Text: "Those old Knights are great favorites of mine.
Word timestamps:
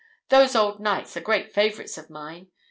"Those 0.29 0.55
old 0.55 0.79
Knights 0.79 1.15
are 1.15 1.21
great 1.21 1.53
favorites 1.53 1.95
of 1.95 2.09
mine. 2.09 2.47